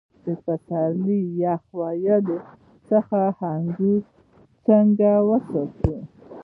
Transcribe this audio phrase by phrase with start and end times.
[0.23, 2.37] د پسرلي یخ وهلو
[2.89, 3.19] څخه
[3.53, 4.01] انګور
[4.65, 6.01] څنګه وساتم؟